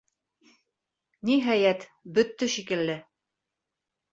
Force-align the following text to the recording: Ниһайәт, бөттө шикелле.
Ниһайәт, 1.29 1.85
бөттө 2.17 2.51
шикелле. 2.57 2.97